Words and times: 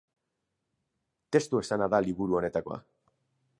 Testu 1.37 1.61
esana 1.65 1.91
da 1.95 2.01
liburu 2.07 2.39
honetakoa. 2.41 2.83